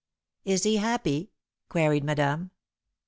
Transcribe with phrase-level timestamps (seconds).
[0.45, 1.29] "Is he happy?"
[1.69, 2.49] queried Madame.